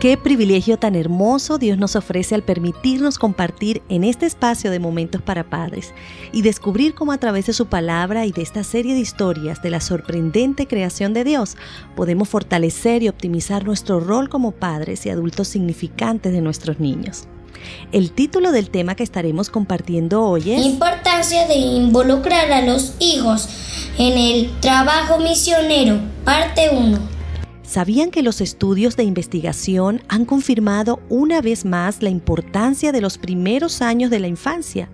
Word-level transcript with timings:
Qué 0.00 0.18
privilegio 0.18 0.78
tan 0.78 0.94
hermoso 0.94 1.56
Dios 1.56 1.78
nos 1.78 1.96
ofrece 1.96 2.34
al 2.34 2.42
permitirnos 2.42 3.18
compartir 3.18 3.80
en 3.88 4.04
este 4.04 4.26
espacio 4.26 4.70
de 4.70 4.78
momentos 4.78 5.22
para 5.22 5.48
padres 5.48 5.94
y 6.32 6.42
descubrir 6.42 6.94
cómo 6.94 7.12
a 7.12 7.18
través 7.18 7.46
de 7.46 7.54
su 7.54 7.66
palabra 7.66 8.26
y 8.26 8.32
de 8.32 8.42
esta 8.42 8.62
serie 8.62 8.92
de 8.92 9.00
historias 9.00 9.62
de 9.62 9.70
la 9.70 9.80
sorprendente 9.80 10.66
creación 10.66 11.14
de 11.14 11.24
Dios 11.24 11.56
podemos 11.94 12.28
fortalecer 12.28 13.02
y 13.02 13.08
optimizar 13.08 13.64
nuestro 13.64 13.98
rol 13.98 14.28
como 14.28 14.52
padres 14.52 15.06
y 15.06 15.10
adultos 15.10 15.48
significantes 15.48 16.30
de 16.34 16.42
nuestros 16.42 16.78
niños. 16.78 17.24
El 17.90 18.12
título 18.12 18.52
del 18.52 18.68
tema 18.68 18.96
que 18.96 19.02
estaremos 19.02 19.48
compartiendo 19.48 20.22
hoy 20.24 20.52
es 20.52 20.66
Importancia 20.66 21.46
de 21.46 21.56
involucrar 21.56 22.52
a 22.52 22.60
los 22.60 22.92
hijos 22.98 23.48
en 23.96 24.18
el 24.18 24.50
trabajo 24.60 25.18
misionero, 25.18 25.98
parte 26.22 26.68
1. 26.70 27.15
¿Sabían 27.66 28.12
que 28.12 28.22
los 28.22 28.40
estudios 28.40 28.96
de 28.96 29.02
investigación 29.02 30.00
han 30.08 30.24
confirmado 30.24 31.00
una 31.08 31.40
vez 31.40 31.64
más 31.64 32.00
la 32.00 32.10
importancia 32.10 32.92
de 32.92 33.00
los 33.00 33.18
primeros 33.18 33.82
años 33.82 34.08
de 34.08 34.20
la 34.20 34.28
infancia? 34.28 34.88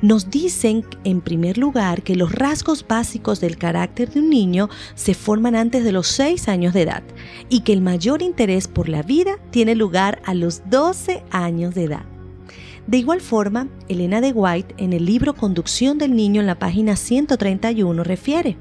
Nos 0.00 0.30
dicen, 0.30 0.84
en 1.02 1.20
primer 1.20 1.58
lugar, 1.58 2.02
que 2.02 2.14
los 2.14 2.32
rasgos 2.32 2.86
básicos 2.86 3.40
del 3.40 3.58
carácter 3.58 4.10
de 4.10 4.20
un 4.20 4.30
niño 4.30 4.68
se 4.94 5.14
forman 5.14 5.56
antes 5.56 5.82
de 5.82 5.90
los 5.90 6.06
6 6.06 6.46
años 6.48 6.72
de 6.72 6.82
edad 6.82 7.02
y 7.48 7.60
que 7.60 7.72
el 7.72 7.80
mayor 7.80 8.22
interés 8.22 8.68
por 8.68 8.88
la 8.88 9.02
vida 9.02 9.38
tiene 9.50 9.74
lugar 9.74 10.22
a 10.24 10.34
los 10.34 10.62
12 10.70 11.24
años 11.32 11.74
de 11.74 11.84
edad. 11.84 12.04
De 12.86 12.98
igual 12.98 13.20
forma, 13.20 13.68
Elena 13.88 14.20
de 14.20 14.32
White 14.32 14.74
en 14.78 14.92
el 14.92 15.04
libro 15.04 15.34
Conducción 15.34 15.98
del 15.98 16.16
Niño 16.16 16.40
en 16.40 16.48
la 16.48 16.58
página 16.58 16.96
131 16.96 18.02
refiere, 18.02 18.56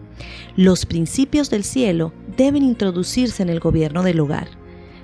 los 0.55 0.85
principios 0.85 1.49
del 1.49 1.63
cielo 1.63 2.13
deben 2.35 2.63
introducirse 2.63 3.43
en 3.43 3.49
el 3.49 3.59
gobierno 3.59 4.03
del 4.03 4.19
hogar. 4.19 4.47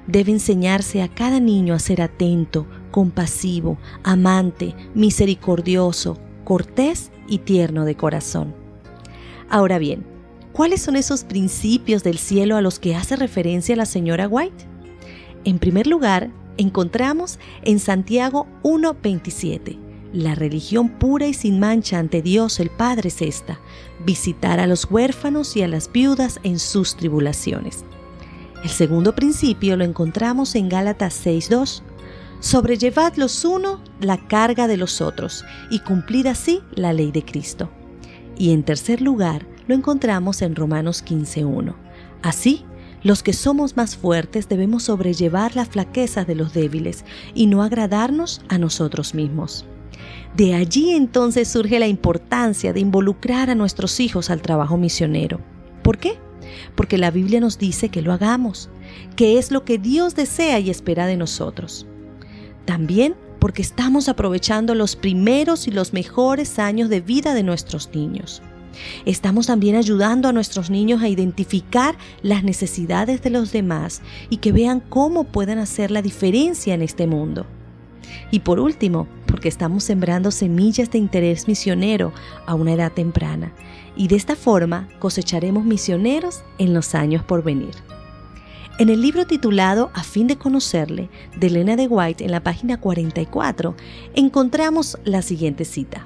Debe 0.08 0.32
enseñarse 0.32 1.02
a 1.02 1.08
cada 1.08 1.40
niño 1.40 1.74
a 1.74 1.80
ser 1.80 2.02
atento, 2.02 2.66
compasivo, 2.92 3.78
amante, 4.04 4.74
misericordioso, 4.94 6.18
cortés 6.44 7.12
y 7.28 7.40
tierno 7.40 7.86
de 7.86 7.96
corazón. 7.96 8.56
Ahora 9.50 9.80
bien, 9.80 10.06
¿cuáles 10.54 10.82
son 10.82 10.96
esos 10.96 11.24
principios 11.24 12.04
del 12.04 12.18
cielo 12.18 12.56
a 12.56 12.62
los 12.62 12.80
que 12.80 12.96
hace 12.96 13.16
referencia 13.16 13.76
la 13.76 13.86
señora 13.86 14.28
White? 14.28 14.66
En 15.44 15.60
primer 15.60 15.88
lugar, 15.88 16.32
encontramos 16.58 17.40
en 17.64 17.80
Santiago 17.80 18.48
1.27. 18.64 19.87
La 20.18 20.34
religión 20.34 20.90
pura 20.90 21.28
y 21.28 21.34
sin 21.36 21.60
mancha 21.60 22.00
ante 22.00 22.24
Dios 22.24 22.60
el 22.60 22.72
Padre 22.72 23.10
es 23.10 23.22
esta, 23.22 23.60
visitar 24.04 24.60
a 24.60 24.66
los 24.66 24.90
huérfanos 24.90 25.56
y 25.56 25.62
a 25.62 25.68
las 25.68 25.92
viudas 25.92 26.40
en 26.42 26.58
sus 26.58 26.96
tribulaciones. 26.96 27.86
El 28.64 28.72
segundo 28.72 29.14
principio 29.14 29.78
lo 29.78 29.84
encontramos 29.84 30.56
en 30.56 30.70
Gálatas 30.70 31.24
6.2. 31.24 31.84
Sobrellevad 32.40 33.16
los 33.18 33.46
unos 33.46 33.80
la 34.00 34.18
carga 34.18 34.68
de 34.68 34.78
los 34.78 35.02
otros 35.02 35.46
y 35.70 35.82
cumplid 35.82 36.26
así 36.26 36.62
la 36.72 36.94
ley 36.94 37.12
de 37.12 37.24
Cristo. 37.24 37.70
Y 38.40 38.54
en 38.54 38.64
tercer 38.64 39.02
lugar 39.02 39.46
lo 39.68 39.76
encontramos 39.76 40.42
en 40.42 40.56
Romanos 40.56 41.06
15.1. 41.06 41.76
Así, 42.24 42.66
los 43.04 43.22
que 43.22 43.34
somos 43.34 43.78
más 43.78 43.96
fuertes 43.96 44.50
debemos 44.50 44.82
sobrellevar 44.86 45.56
las 45.56 45.68
flaquezas 45.68 46.26
de 46.26 46.34
los 46.34 46.56
débiles 46.56 47.06
y 47.36 47.46
no 47.46 47.62
agradarnos 47.62 48.42
a 48.50 48.58
nosotros 48.58 49.14
mismos. 49.14 49.68
De 50.38 50.54
allí 50.54 50.92
entonces 50.92 51.48
surge 51.48 51.80
la 51.80 51.88
importancia 51.88 52.72
de 52.72 52.80
involucrar 52.80 53.50
a 53.50 53.56
nuestros 53.56 54.00
hijos 54.00 54.30
al 54.30 54.44
trabajo 54.44 54.78
misionero. 54.78 55.42
¿Por 55.82 55.98
qué? 55.98 56.20
Porque 56.76 57.00
la 57.00 57.10
Biblia 57.10 57.40
nos 57.40 57.58
dice 57.58 57.90
que 57.90 58.04
lo 58.04 58.14
hagamos, 58.14 58.70
que 59.16 59.40
es 59.40 59.50
lo 59.50 59.66
que 59.66 59.80
Dios 59.80 60.14
desea 60.14 60.60
y 60.60 60.70
espera 60.70 61.08
de 61.08 61.18
nosotros. 61.18 61.88
También 62.66 63.16
porque 63.40 63.64
estamos 63.64 64.10
aprovechando 64.10 64.76
los 64.76 64.96
primeros 64.96 65.68
y 65.68 65.72
los 65.72 65.92
mejores 65.92 66.60
años 66.60 66.90
de 66.90 67.02
vida 67.02 67.34
de 67.34 67.42
nuestros 67.42 67.90
niños. 67.96 68.44
Estamos 69.06 69.48
también 69.48 69.76
ayudando 69.76 70.30
a 70.30 70.34
nuestros 70.34 70.70
niños 70.70 71.02
a 71.02 71.10
identificar 71.10 71.98
las 72.22 72.44
necesidades 72.44 73.24
de 73.24 73.32
los 73.32 73.52
demás 73.52 74.04
y 74.30 74.38
que 74.38 74.52
vean 74.52 74.82
cómo 74.82 75.24
pueden 75.24 75.58
hacer 75.58 75.90
la 75.90 76.04
diferencia 76.04 76.76
en 76.76 76.84
este 76.84 77.08
mundo. 77.08 77.48
Y 78.32 78.40
por 78.40 78.60
último, 78.60 79.08
porque 79.26 79.50
estamos 79.50 79.84
sembrando 79.84 80.32
semillas 80.32 80.92
de 80.92 80.98
interés 80.98 81.48
misionero 81.48 82.14
a 82.46 82.56
una 82.56 82.74
edad 82.74 82.92
temprana. 82.92 83.54
Y 83.96 84.08
de 84.08 84.16
esta 84.16 84.36
forma 84.36 84.88
cosecharemos 85.00 85.66
misioneros 85.66 86.44
en 86.58 86.74
los 86.74 86.96
años 86.96 87.24
por 87.24 87.44
venir. 87.44 87.76
En 88.80 88.90
el 88.90 89.02
libro 89.02 89.26
titulado 89.26 89.90
A 89.94 90.04
fin 90.04 90.28
de 90.28 90.38
conocerle, 90.38 91.10
de 91.36 91.48
Elena 91.48 91.76
de 91.76 91.88
White, 91.88 92.24
en 92.24 92.32
la 92.32 92.44
página 92.44 92.80
44, 92.80 93.76
encontramos 94.14 94.98
la 95.04 95.24
siguiente 95.24 95.66
cita 95.66 96.06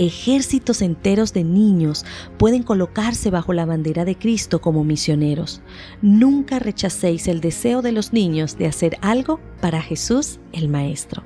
ejércitos 0.00 0.80
enteros 0.82 1.32
de 1.32 1.44
niños 1.44 2.04
pueden 2.38 2.62
colocarse 2.62 3.30
bajo 3.30 3.52
la 3.52 3.66
bandera 3.66 4.04
de 4.04 4.16
Cristo 4.16 4.60
como 4.60 4.82
misioneros. 4.82 5.60
Nunca 6.00 6.58
rechacéis 6.58 7.28
el 7.28 7.40
deseo 7.40 7.82
de 7.82 7.92
los 7.92 8.12
niños 8.12 8.56
de 8.56 8.66
hacer 8.66 8.96
algo 9.02 9.40
para 9.60 9.82
Jesús 9.82 10.40
el 10.52 10.68
Maestro. 10.68 11.22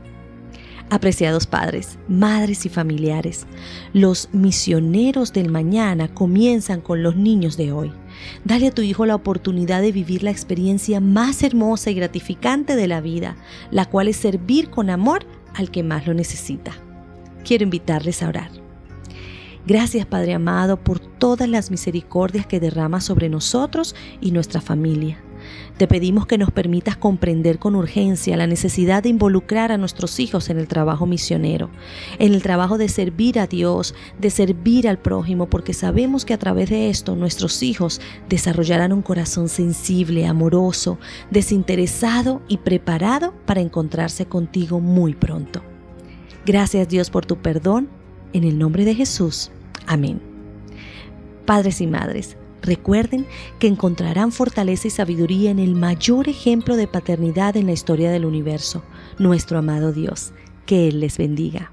Apreciados 0.90 1.46
padres, 1.46 1.98
madres 2.08 2.66
y 2.66 2.68
familiares, 2.68 3.46
los 3.94 4.28
misioneros 4.32 5.32
del 5.32 5.50
mañana 5.50 6.12
comienzan 6.12 6.82
con 6.82 7.02
los 7.02 7.16
niños 7.16 7.56
de 7.56 7.72
hoy. 7.72 7.92
Dale 8.44 8.68
a 8.68 8.70
tu 8.70 8.82
hijo 8.82 9.06
la 9.06 9.14
oportunidad 9.14 9.80
de 9.80 9.92
vivir 9.92 10.22
la 10.22 10.30
experiencia 10.30 11.00
más 11.00 11.42
hermosa 11.42 11.90
y 11.90 11.94
gratificante 11.94 12.76
de 12.76 12.86
la 12.86 13.00
vida, 13.00 13.36
la 13.70 13.86
cual 13.86 14.08
es 14.08 14.16
servir 14.16 14.68
con 14.68 14.90
amor 14.90 15.24
al 15.54 15.70
que 15.70 15.82
más 15.82 16.06
lo 16.06 16.12
necesita. 16.12 16.72
Quiero 17.44 17.64
invitarles 17.64 18.22
a 18.22 18.28
orar. 18.28 18.63
Gracias 19.66 20.04
Padre 20.04 20.34
amado 20.34 20.76
por 20.76 21.00
todas 21.00 21.48
las 21.48 21.70
misericordias 21.70 22.46
que 22.46 22.60
derramas 22.60 23.04
sobre 23.04 23.30
nosotros 23.30 23.94
y 24.20 24.30
nuestra 24.30 24.60
familia. 24.60 25.18
Te 25.78 25.88
pedimos 25.88 26.26
que 26.26 26.36
nos 26.36 26.50
permitas 26.50 26.98
comprender 26.98 27.58
con 27.58 27.74
urgencia 27.74 28.36
la 28.36 28.46
necesidad 28.46 29.02
de 29.02 29.08
involucrar 29.08 29.72
a 29.72 29.78
nuestros 29.78 30.20
hijos 30.20 30.50
en 30.50 30.58
el 30.58 30.68
trabajo 30.68 31.06
misionero, 31.06 31.70
en 32.18 32.34
el 32.34 32.42
trabajo 32.42 32.76
de 32.76 32.88
servir 32.90 33.38
a 33.38 33.46
Dios, 33.46 33.94
de 34.18 34.28
servir 34.28 34.86
al 34.86 34.98
prójimo, 34.98 35.48
porque 35.48 35.72
sabemos 35.72 36.26
que 36.26 36.34
a 36.34 36.38
través 36.38 36.68
de 36.68 36.90
esto 36.90 37.16
nuestros 37.16 37.62
hijos 37.62 38.02
desarrollarán 38.28 38.92
un 38.92 39.02
corazón 39.02 39.48
sensible, 39.48 40.26
amoroso, 40.26 40.98
desinteresado 41.30 42.42
y 42.48 42.58
preparado 42.58 43.32
para 43.46 43.62
encontrarse 43.62 44.26
contigo 44.26 44.80
muy 44.80 45.14
pronto. 45.14 45.62
Gracias 46.44 46.86
Dios 46.86 47.08
por 47.08 47.24
tu 47.24 47.38
perdón 47.38 48.03
en 48.34 48.44
el 48.44 48.58
nombre 48.58 48.84
de 48.84 48.94
Jesús. 48.94 49.50
Amén. 49.86 50.20
Padres 51.46 51.80
y 51.80 51.86
madres, 51.86 52.36
recuerden 52.60 53.26
que 53.58 53.66
encontrarán 53.66 54.32
fortaleza 54.32 54.88
y 54.88 54.90
sabiduría 54.90 55.50
en 55.50 55.58
el 55.58 55.74
mayor 55.74 56.28
ejemplo 56.28 56.76
de 56.76 56.86
paternidad 56.86 57.56
en 57.56 57.66
la 57.66 57.72
historia 57.72 58.10
del 58.10 58.26
universo, 58.26 58.82
nuestro 59.18 59.58
amado 59.58 59.92
Dios. 59.92 60.32
Que 60.66 60.88
Él 60.88 61.00
les 61.00 61.16
bendiga. 61.16 61.72